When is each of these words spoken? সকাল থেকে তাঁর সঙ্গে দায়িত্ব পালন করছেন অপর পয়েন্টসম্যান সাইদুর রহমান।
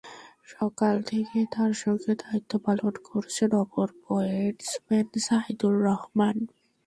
সকাল 0.53 0.95
থেকে 1.09 1.37
তাঁর 1.53 1.71
সঙ্গে 1.83 2.11
দায়িত্ব 2.23 2.51
পালন 2.65 2.93
করছেন 3.07 3.49
অপর 3.63 3.87
পয়েন্টসম্যান 4.03 5.07
সাইদুর 5.27 5.75
রহমান। 5.87 6.37